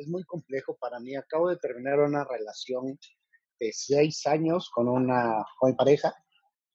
es 0.00 0.08
muy 0.08 0.24
complejo 0.24 0.76
para 0.80 0.98
mí. 1.00 1.14
Acabo 1.16 1.48
de 1.48 1.56
terminar 1.56 2.00
una 2.00 2.24
relación 2.24 2.98
de 3.58 3.72
seis 3.72 4.26
años 4.26 4.70
con 4.74 4.88
una 4.88 5.44
con 5.58 5.70
mi 5.70 5.76
pareja, 5.76 6.14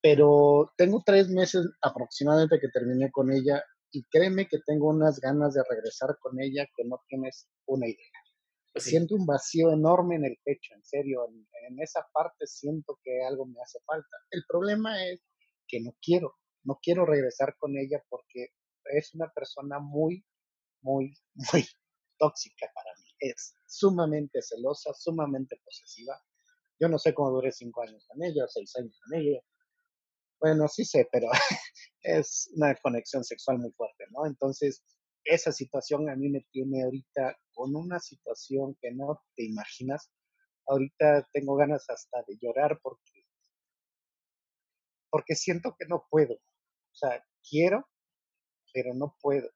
pero 0.02 0.72
tengo 0.78 1.02
tres 1.06 1.30
meses 1.30 1.66
aproximadamente 1.82 2.60
que 2.60 2.70
terminé 2.70 3.12
con 3.12 3.32
ella 3.32 3.64
y 3.92 4.04
créeme 4.06 4.48
que 4.48 4.60
tengo 4.66 4.90
unas 4.90 5.20
ganas 5.20 5.54
de 5.54 5.64
regresar 5.70 6.18
con 6.20 6.40
ella 6.40 6.66
que 6.76 6.84
no 6.86 7.02
tienes 7.08 7.48
una 7.66 7.88
idea. 7.88 8.12
Siento 8.76 9.16
un 9.16 9.26
vacío 9.26 9.72
enorme 9.72 10.16
en 10.16 10.26
el 10.26 10.38
pecho, 10.44 10.76
en 10.76 10.84
serio, 10.84 11.26
en, 11.30 11.48
en 11.70 11.82
esa 11.82 12.06
parte 12.14 12.46
siento 12.46 13.00
que 13.02 13.24
algo 13.24 13.46
me 13.46 13.62
hace 13.62 13.80
falta. 13.86 14.18
El 14.32 14.44
problema 14.48 15.02
es 15.06 15.22
que 15.68 15.80
no 15.80 15.96
quiero, 16.02 16.36
no 16.64 16.78
quiero 16.82 17.06
regresar 17.06 17.56
con 17.58 17.78
ella 17.78 18.04
porque 18.10 18.50
es 18.86 19.14
una 19.16 19.32
persona 19.34 19.80
muy, 19.80 20.26
muy, 20.82 21.14
muy 21.54 21.66
tóxica 22.18 22.70
para 22.74 22.92
mí. 22.98 23.05
Es 23.30 23.56
sumamente 23.66 24.42
celosa, 24.42 24.94
sumamente 24.94 25.60
posesiva. 25.64 26.22
Yo 26.80 26.88
no 26.90 27.00
sé 27.00 27.14
cómo 27.14 27.32
duré 27.32 27.52
cinco 27.52 27.82
años 27.82 28.06
con 28.08 28.22
ella, 28.24 28.46
seis 28.48 28.76
años 28.76 29.00
con 29.04 29.20
ella. 29.20 29.40
Bueno, 30.40 30.68
sí 30.68 30.86
sé, 30.86 31.08
pero 31.12 31.28
es 32.02 32.52
una 32.56 32.76
conexión 32.76 33.24
sexual 33.24 33.58
muy 33.58 33.72
fuerte, 33.72 34.06
¿no? 34.12 34.28
Entonces, 34.28 34.84
esa 35.24 35.52
situación 35.52 36.08
a 36.10 36.16
mí 36.16 36.30
me 36.30 36.42
tiene 36.52 36.84
ahorita 36.84 37.38
con 37.54 37.76
una 37.76 38.00
situación 38.00 38.78
que 38.80 38.92
no 38.92 39.24
te 39.36 39.46
imaginas. 39.46 40.12
Ahorita 40.68 41.28
tengo 41.34 41.56
ganas 41.56 41.90
hasta 41.90 42.24
de 42.28 42.38
llorar 42.40 42.80
porque, 42.82 43.26
porque 45.10 45.36
siento 45.36 45.76
que 45.80 45.88
no 45.88 46.06
puedo. 46.12 46.36
O 46.36 46.96
sea, 46.96 47.26
quiero, 47.50 47.90
pero 48.72 48.94
no 48.94 49.16
puedo. 49.20 49.50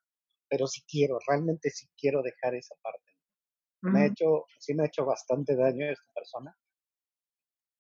Pero 0.50 0.66
sí 0.66 0.82
quiero, 0.88 1.20
realmente 1.28 1.70
sí 1.70 1.88
quiero 1.96 2.24
dejar 2.24 2.56
esa 2.56 2.76
parte. 2.82 3.09
Me 3.82 4.02
ha 4.02 4.06
hecho, 4.08 4.46
sí 4.60 4.74
me 4.74 4.84
ha 4.84 4.88
hecho 4.88 5.06
bastante 5.06 5.56
daño 5.56 5.90
esta 5.90 6.12
persona. 6.14 6.56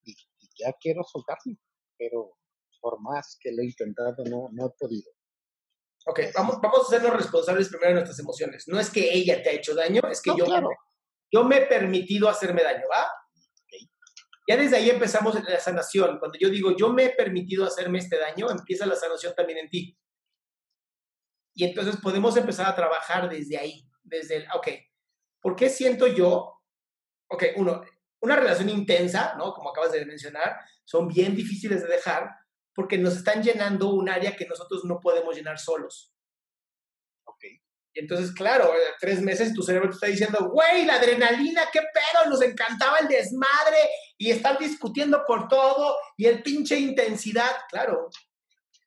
Y, 0.03 0.11
y 0.11 0.49
ya 0.57 0.73
quiero 0.79 1.03
soltarme, 1.03 1.57
pero 1.97 2.37
por 2.79 3.01
más 3.01 3.37
que 3.41 3.51
lo 3.51 3.61
he 3.61 3.65
intentado, 3.65 4.23
no, 4.25 4.47
no 4.51 4.67
he 4.67 4.69
podido. 4.77 5.11
Ok, 6.05 6.21
vamos, 6.33 6.59
vamos 6.61 6.79
a 6.79 6.87
hacernos 6.87 7.17
responsables 7.17 7.67
primero 7.69 7.89
de 7.89 7.95
nuestras 7.95 8.19
emociones. 8.19 8.67
No 8.67 8.79
es 8.79 8.89
que 8.89 9.13
ella 9.13 9.43
te 9.43 9.49
ha 9.49 9.53
hecho 9.53 9.75
daño, 9.75 10.01
es 10.09 10.21
que 10.21 10.31
No, 10.31 10.37
yo, 10.37 10.45
claro. 10.45 10.69
yo 11.31 11.43
me 11.43 11.57
he 11.57 11.65
permitido 11.65 12.29
hacerme 12.29 12.63
daño, 12.63 12.85
¿va? 12.89 13.07
Ya 14.47 14.57
desde 14.57 14.77
ahí 14.77 14.89
empezamos 14.89 15.35
la 15.43 15.59
sanación. 15.59 16.17
Cuando 16.17 16.39
yo 16.39 16.49
digo, 16.49 16.75
yo 16.75 16.91
me 16.91 17.03
he 17.05 17.09
permitido 17.11 17.65
hacerme 17.65 17.99
este 17.99 18.17
daño, 18.17 18.49
empieza 18.49 18.85
la 18.87 18.95
sanación 18.95 19.35
también 19.35 19.59
en 19.59 19.69
ti. 19.69 19.99
Y 21.53 21.65
entonces 21.65 21.97
podemos 21.97 22.35
empezar 22.37 22.65
a 22.65 22.75
trabajar 22.75 23.29
desde 23.29 23.57
ahí, 23.57 23.87
desde 24.01 24.37
el, 24.37 24.47
ok, 24.55 24.67
¿por 25.41 25.55
qué 25.55 25.69
siento 25.69 26.07
yo? 26.07 26.61
Ok, 27.27 27.43
uno, 27.57 27.83
una 28.21 28.35
relación 28.35 28.69
intensa, 28.69 29.35
¿no? 29.37 29.53
Como 29.53 29.69
acabas 29.69 29.91
de 29.91 30.05
mencionar, 30.05 30.57
son 30.83 31.07
bien 31.07 31.35
difíciles 31.35 31.81
de 31.81 31.87
dejar 31.87 32.29
porque 32.73 32.97
nos 32.97 33.17
están 33.17 33.43
llenando 33.43 33.89
un 33.89 34.09
área 34.09 34.35
que 34.35 34.45
nosotros 34.45 34.85
no 34.85 34.99
podemos 34.99 35.35
llenar 35.35 35.59
solos. 35.59 36.13
Ok. 37.25 37.43
Y 37.93 37.99
entonces, 37.99 38.31
claro, 38.31 38.73
eh, 38.73 38.93
tres 38.99 39.21
meses 39.21 39.53
tu 39.53 39.63
cerebro 39.63 39.89
te 39.89 39.95
está 39.95 40.07
diciendo, 40.07 40.49
güey, 40.49 40.85
la 40.85 40.95
adrenalina, 40.95 41.63
qué 41.73 41.81
pedo, 41.81 42.29
nos 42.29 42.41
encantaba 42.41 42.99
el 42.99 43.07
desmadre 43.07 43.77
y 44.17 44.31
estar 44.31 44.57
discutiendo 44.57 45.23
por 45.25 45.47
todo 45.47 45.97
y 46.15 46.25
el 46.25 46.41
pinche 46.43 46.77
intensidad. 46.77 47.51
Claro, 47.69 48.09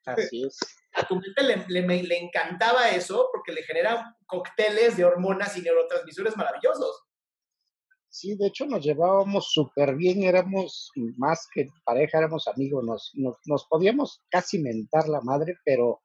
Así 0.04 0.44
es. 0.44 0.58
A 0.94 1.06
tu 1.06 1.14
mente 1.16 1.42
le, 1.42 1.64
le- 1.68 2.02
le 2.02 2.18
encantaba 2.18 2.90
eso 2.90 3.28
porque 3.32 3.52
le 3.52 3.62
genera 3.62 4.16
cócteles 4.26 4.96
de 4.96 5.04
hormonas 5.04 5.56
y 5.56 5.62
neurotransmisores 5.62 6.36
maravillosos. 6.36 7.02
Sí, 8.08 8.36
de 8.36 8.48
hecho 8.48 8.66
nos 8.66 8.84
llevábamos 8.84 9.52
súper 9.52 9.96
bien, 9.96 10.22
éramos 10.22 10.90
más 11.16 11.48
que 11.54 11.68
pareja, 11.84 12.18
éramos 12.18 12.46
amigos, 12.46 12.84
nos, 12.84 13.10
nos, 13.14 13.36
nos 13.46 13.66
podíamos 13.68 14.20
casi 14.30 14.58
mentar 14.58 15.08
la 15.08 15.22
madre, 15.22 15.54
pero 15.64 16.02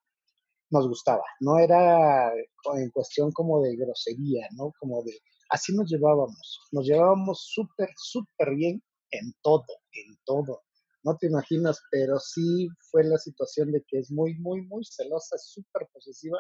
nos 0.70 0.88
gustaba. 0.88 1.24
No 1.42 1.60
era 1.60 2.32
en 2.34 2.90
cuestión 2.92 3.32
como 3.34 3.62
de 3.62 3.76
grosería, 3.76 4.48
¿no? 4.58 4.72
Como 4.80 5.04
de, 5.04 5.20
así 5.50 5.76
nos 5.76 5.90
llevábamos, 5.92 6.62
nos 6.72 6.86
llevábamos 6.86 7.46
súper, 7.54 7.90
súper 7.98 8.56
bien 8.56 8.82
en 9.12 9.34
todo, 9.42 9.66
en 9.92 10.18
todo. 10.26 10.64
No 11.08 11.16
te 11.16 11.28
imaginas, 11.28 11.82
pero 11.90 12.20
sí 12.20 12.68
fue 12.92 13.02
la 13.06 13.18
situación 13.18 13.72
de 13.72 13.82
que 13.88 14.00
es 14.00 14.12
muy, 14.12 14.38
muy, 14.40 14.62
muy 14.64 14.84
celosa, 14.84 15.38
súper 15.38 15.88
posesiva, 15.94 16.38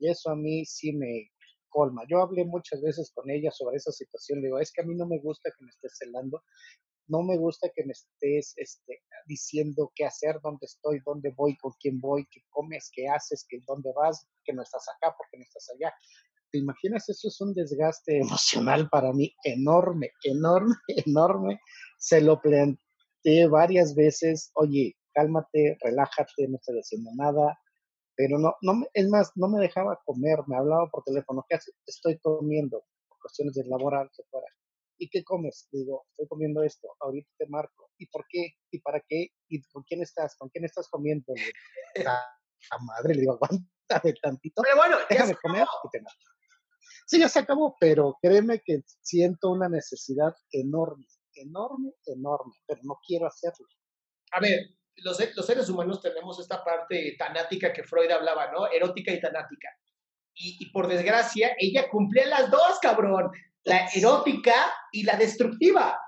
y 0.00 0.10
eso 0.10 0.30
a 0.30 0.34
mí 0.34 0.66
sí 0.66 0.92
me 0.92 1.30
colma. 1.68 2.02
Yo 2.10 2.20
hablé 2.20 2.44
muchas 2.44 2.82
veces 2.82 3.12
con 3.14 3.30
ella 3.30 3.52
sobre 3.52 3.76
esa 3.76 3.92
situación, 3.92 4.40
le 4.40 4.48
digo, 4.48 4.58
es 4.58 4.72
que 4.72 4.82
a 4.82 4.84
mí 4.84 4.96
no 4.96 5.06
me 5.06 5.20
gusta 5.20 5.52
que 5.56 5.64
me 5.64 5.70
estés 5.70 5.96
celando, 5.96 6.42
no 7.06 7.22
me 7.22 7.38
gusta 7.38 7.70
que 7.72 7.84
me 7.84 7.92
estés 7.92 8.52
este, 8.56 8.98
diciendo 9.26 9.92
qué 9.94 10.06
hacer, 10.06 10.40
dónde 10.42 10.66
estoy, 10.66 11.00
dónde 11.06 11.32
voy, 11.36 11.56
con 11.58 11.70
quién 11.80 12.00
voy, 12.00 12.26
qué 12.32 12.40
comes, 12.50 12.90
qué 12.92 13.06
haces, 13.06 13.46
que 13.48 13.60
dónde 13.64 13.92
vas, 13.94 14.26
que 14.42 14.52
no 14.52 14.62
estás 14.62 14.86
acá, 14.88 15.14
porque 15.16 15.38
no 15.38 15.44
estás 15.44 15.70
allá. 15.72 15.94
¿Te 16.50 16.58
imaginas? 16.58 17.08
Eso 17.08 17.28
es 17.28 17.40
un 17.40 17.54
desgaste 17.54 18.18
emocional 18.22 18.88
para 18.88 19.12
mí 19.12 19.32
enorme, 19.44 20.10
enorme, 20.24 20.74
enorme. 20.88 21.60
Se 21.96 22.20
lo 22.20 22.40
varias 23.50 23.94
veces, 23.94 24.50
oye, 24.54 24.96
cálmate, 25.14 25.76
relájate, 25.80 26.48
no 26.48 26.56
estoy 26.56 26.78
haciendo 26.78 27.10
nada, 27.14 27.58
pero 28.16 28.38
no, 28.38 28.54
no 28.62 28.74
me- 28.74 28.86
es 28.94 29.08
más, 29.08 29.32
no 29.34 29.48
me 29.48 29.60
dejaba 29.60 30.00
comer, 30.04 30.38
me 30.46 30.56
hablaba 30.56 30.88
por 30.90 31.02
teléfono, 31.04 31.44
¿qué 31.48 31.56
haces? 31.56 31.74
Estoy 31.86 32.18
comiendo, 32.18 32.84
por 33.08 33.18
cuestiones 33.20 33.54
de 33.54 33.64
laboral, 33.64 34.08
se 34.12 34.22
fuera. 34.24 34.46
¿y 35.00 35.08
qué 35.08 35.24
comes? 35.24 35.66
Digo, 35.72 36.04
estoy 36.10 36.28
comiendo 36.28 36.62
esto, 36.62 36.88
ahorita 37.00 37.30
te 37.38 37.46
marco. 37.46 37.90
¿Y 37.96 38.06
por 38.06 38.26
qué? 38.28 38.52
¿Y 38.70 38.80
para 38.80 39.00
qué? 39.08 39.28
¿Y 39.48 39.62
con 39.72 39.82
quién 39.84 40.02
estás? 40.02 40.36
¿Con 40.36 40.50
quién 40.50 40.64
estás 40.66 40.88
comiendo? 40.88 41.32
a 42.06 42.78
madre, 42.84 43.14
le 43.14 43.20
digo, 43.22 43.32
aguántame 43.32 44.14
tantito. 44.22 44.62
Pero 44.62 44.76
bueno, 44.76 44.96
déjame 45.08 45.34
comer 45.36 45.66
y 45.84 45.88
te 45.90 46.02
marco. 46.02 46.18
Sí, 47.06 47.18
ya 47.18 47.28
se 47.28 47.38
acabó, 47.40 47.76
pero 47.80 48.18
créeme 48.20 48.60
que 48.60 48.82
siento 49.00 49.50
una 49.50 49.68
necesidad 49.68 50.34
enorme, 50.52 51.06
enorme, 51.34 51.92
enorme, 52.06 52.54
pero 52.66 52.80
no 52.84 52.98
quiero 53.06 53.26
hacerlo. 53.26 53.66
A 54.32 54.40
ver, 54.40 54.70
los, 54.96 55.18
los 55.34 55.46
seres 55.46 55.68
humanos 55.68 56.00
tenemos 56.00 56.38
esta 56.38 56.62
parte 56.62 57.14
tanática 57.18 57.72
que 57.72 57.84
Freud 57.84 58.10
hablaba, 58.10 58.50
¿no? 58.50 58.66
Erótica 58.68 59.12
y 59.12 59.20
tanática. 59.20 59.68
Y, 60.34 60.56
y, 60.60 60.70
por 60.70 60.86
desgracia, 60.86 61.54
ella 61.58 61.88
cumplía 61.88 62.26
las 62.26 62.50
dos, 62.50 62.78
cabrón. 62.80 63.30
La 63.64 63.86
erótica 63.94 64.72
y 64.92 65.02
la 65.02 65.16
destructiva. 65.16 65.98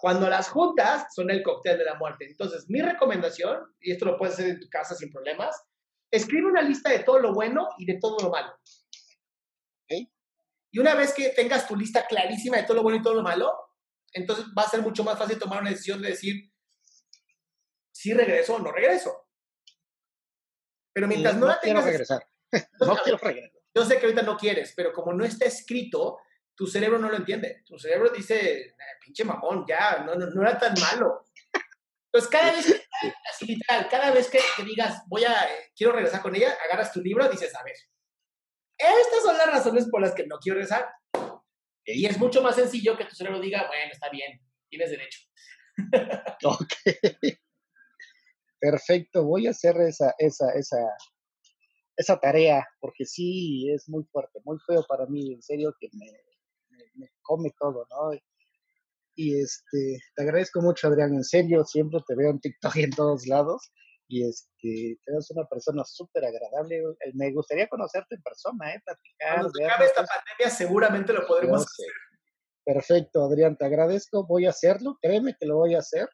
Cuando 0.00 0.28
las 0.28 0.48
juntas, 0.48 1.06
son 1.14 1.30
el 1.30 1.42
cóctel 1.42 1.78
de 1.78 1.84
la 1.84 1.94
muerte. 1.94 2.26
Entonces, 2.26 2.66
mi 2.68 2.80
recomendación, 2.80 3.58
y 3.80 3.92
esto 3.92 4.04
lo 4.04 4.18
puedes 4.18 4.34
hacer 4.34 4.48
en 4.48 4.60
tu 4.60 4.68
casa 4.68 4.94
sin 4.94 5.10
problemas, 5.10 5.56
escribe 6.10 6.46
una 6.46 6.62
lista 6.62 6.90
de 6.90 7.00
todo 7.00 7.18
lo 7.18 7.34
bueno 7.34 7.68
y 7.78 7.86
de 7.86 7.98
todo 8.00 8.16
lo 8.20 8.30
malo. 8.30 8.52
Y 10.70 10.78
una 10.78 10.94
vez 10.94 11.14
que 11.14 11.30
tengas 11.30 11.66
tu 11.66 11.76
lista 11.76 12.06
clarísima 12.06 12.58
de 12.58 12.64
todo 12.64 12.76
lo 12.76 12.82
bueno 12.82 12.98
y 12.98 13.02
todo 13.02 13.14
lo 13.14 13.22
malo, 13.22 13.52
entonces 14.12 14.46
va 14.56 14.62
a 14.62 14.68
ser 14.70 14.82
mucho 14.82 15.04
más 15.04 15.18
fácil 15.18 15.38
tomar 15.38 15.60
una 15.60 15.70
decisión 15.70 16.00
de 16.02 16.10
decir 16.10 16.52
si 17.92 18.12
regreso 18.12 18.54
o 18.54 18.58
no 18.58 18.72
regreso. 18.72 19.28
Pero 20.92 21.08
mientras 21.08 21.36
no, 21.36 21.46
la 21.46 21.60
tengas... 21.60 21.84
Quiero 21.84 21.98
regresar. 21.98 22.28
no 22.80 22.96
quiero 22.96 23.18
regresar. 23.18 23.58
Yo 23.74 23.84
sé 23.84 23.98
que 23.98 24.06
ahorita 24.06 24.22
no 24.22 24.36
quieres, 24.36 24.72
pero 24.74 24.92
como 24.92 25.12
no 25.12 25.24
está 25.24 25.46
escrito, 25.46 26.18
tu 26.54 26.66
cerebro 26.66 26.98
no 26.98 27.08
lo 27.08 27.16
entiende. 27.16 27.62
Tu 27.64 27.78
cerebro 27.78 28.10
dice, 28.10 28.74
pinche 29.04 29.24
mamón, 29.24 29.64
ya, 29.68 30.02
no, 30.04 30.14
no, 30.16 30.42
era 30.42 30.58
tan 30.58 30.74
malo. 30.80 31.24
Entonces, 32.12 32.30
cada 32.30 32.52
vez 32.52 32.66
que, 32.66 32.84
así 33.30 33.46
literal, 33.46 33.88
cada 33.88 34.10
vez 34.10 34.28
que, 34.28 34.40
digas, 34.64 35.02
voy 35.06 35.24
a, 35.24 35.46
quiero 35.76 35.92
regresar 35.92 36.20
con 36.20 36.34
ella, 36.34 36.56
agarras 36.64 36.92
tu 36.92 37.00
libro 37.00 37.24
y 37.26 37.28
dices, 37.28 37.54
a 37.54 37.62
ver, 37.62 37.76
estas 38.76 39.22
son 39.22 39.36
las 39.36 39.46
razones 39.46 39.88
por 39.90 40.00
las 40.00 40.14
que 40.14 40.26
no 40.26 40.38
quiero 40.38 40.56
regresar. 40.56 40.88
Y 41.94 42.04
es 42.04 42.18
mucho 42.18 42.42
más 42.42 42.56
sencillo 42.56 42.96
que 42.96 43.06
tu 43.06 43.14
cerebro 43.14 43.40
diga, 43.40 43.66
bueno, 43.66 43.92
está 43.92 44.10
bien, 44.10 44.40
tienes 44.68 44.90
derecho. 44.90 45.20
ok. 46.44 46.72
Perfecto, 48.60 49.24
voy 49.24 49.46
a 49.46 49.50
hacer 49.50 49.76
esa, 49.80 50.14
esa, 50.18 50.50
esa, 50.52 50.78
esa 51.96 52.20
tarea, 52.20 52.66
porque 52.80 53.06
sí 53.06 53.70
es 53.70 53.88
muy 53.88 54.04
fuerte, 54.04 54.40
muy 54.44 54.58
feo 54.66 54.84
para 54.86 55.06
mí, 55.06 55.32
en 55.32 55.42
serio, 55.42 55.74
que 55.80 55.88
me, 55.92 56.12
me, 56.94 57.08
come 57.22 57.52
todo, 57.58 57.86
¿no? 57.88 58.18
Y 59.14 59.40
este, 59.40 59.98
te 60.14 60.22
agradezco 60.22 60.60
mucho, 60.60 60.88
Adrián, 60.88 61.14
en 61.14 61.24
serio, 61.24 61.64
siempre 61.64 62.00
te 62.06 62.14
veo 62.14 62.30
en 62.30 62.40
TikTok 62.40 62.76
y 62.76 62.82
en 62.82 62.90
todos 62.90 63.26
lados. 63.26 63.72
Y 64.10 64.26
este, 64.26 64.98
eres 65.06 65.30
una 65.30 65.46
persona 65.46 65.84
súper 65.84 66.24
agradable. 66.24 66.78
Eh, 66.78 67.12
me 67.14 67.30
gustaría 67.32 67.68
conocerte 67.68 68.14
en 68.14 68.22
persona, 68.22 68.74
¿eh? 68.74 68.80
Platicar. 68.84 69.40
Cuando 69.40 69.64
acabe 69.64 69.84
esta 69.84 70.04
pandemia, 70.04 70.50
seguramente 70.56 71.12
lo 71.12 71.26
podremos 71.26 71.62
hacer. 71.62 71.92
Perfecto, 72.64 73.24
Adrián, 73.24 73.56
te 73.56 73.66
agradezco. 73.66 74.26
Voy 74.26 74.46
a 74.46 74.50
hacerlo, 74.50 74.98
créeme 75.00 75.36
que 75.38 75.46
lo 75.46 75.56
voy 75.56 75.74
a 75.74 75.80
hacer. 75.80 76.08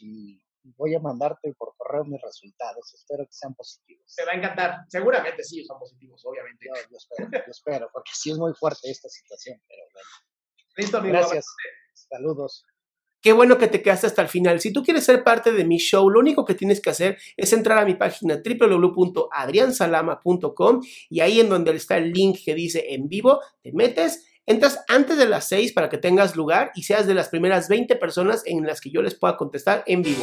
Y 0.00 0.42
voy 0.76 0.94
a 0.94 1.00
mandarte 1.00 1.54
por 1.58 1.74
correo 1.76 2.04
mis 2.04 2.20
resultados. 2.20 2.92
Espero 2.94 3.24
que 3.24 3.32
sean 3.32 3.54
positivos. 3.54 4.14
Te 4.14 4.24
va 4.24 4.32
a 4.32 4.34
encantar. 4.34 4.80
Seguramente 4.88 5.44
sí 5.44 5.64
son 5.64 5.78
positivos, 5.78 6.22
obviamente. 6.24 6.66
yo 6.90 6.96
espero, 6.96 7.30
yo 7.30 7.50
espero, 7.50 7.90
porque 7.92 8.10
sí 8.14 8.30
es 8.30 8.38
muy 8.38 8.52
fuerte 8.54 8.90
esta 8.90 9.08
situación, 9.08 9.60
pero 9.68 9.82
bueno. 9.92 10.08
Listo, 10.76 10.98
amigo. 10.98 11.18
Gracias. 11.18 11.46
Saludos. 11.94 12.64
Qué 13.26 13.32
bueno 13.32 13.58
que 13.58 13.66
te 13.66 13.82
quedaste 13.82 14.06
hasta 14.06 14.22
el 14.22 14.28
final. 14.28 14.60
Si 14.60 14.72
tú 14.72 14.84
quieres 14.84 15.02
ser 15.02 15.24
parte 15.24 15.50
de 15.50 15.64
mi 15.64 15.78
show, 15.78 16.08
lo 16.08 16.20
único 16.20 16.44
que 16.44 16.54
tienes 16.54 16.80
que 16.80 16.90
hacer 16.90 17.18
es 17.36 17.52
entrar 17.52 17.76
a 17.76 17.84
mi 17.84 17.96
página 17.96 18.40
www.adriansalama.com 18.40 20.80
y 21.10 21.18
ahí 21.18 21.40
en 21.40 21.48
donde 21.48 21.74
está 21.74 21.96
el 21.96 22.12
link 22.12 22.38
que 22.44 22.54
dice 22.54 22.94
en 22.94 23.08
vivo, 23.08 23.40
te 23.64 23.72
metes 23.72 24.28
Entras 24.46 24.84
antes 24.86 25.18
de 25.18 25.26
las 25.26 25.48
6 25.48 25.72
para 25.72 25.88
que 25.88 25.98
tengas 25.98 26.36
lugar 26.36 26.70
y 26.76 26.84
seas 26.84 27.08
de 27.08 27.14
las 27.14 27.28
primeras 27.28 27.68
20 27.68 27.96
personas 27.96 28.44
en 28.46 28.64
las 28.64 28.80
que 28.80 28.90
yo 28.90 29.02
les 29.02 29.16
pueda 29.16 29.36
contestar 29.36 29.82
en 29.88 30.02
vivo. 30.02 30.22